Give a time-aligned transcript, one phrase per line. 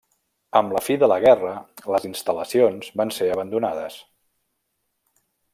[0.59, 1.51] Amb la fi de la guerra,
[1.95, 4.03] les instal·lacions van ser abandonades.